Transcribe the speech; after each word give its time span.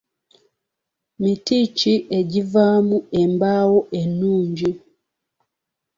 Miti 1.21 1.57
ki 1.77 1.93
egivaamu 2.19 2.97
embaawo 3.21 3.79
ennungi? 4.01 4.71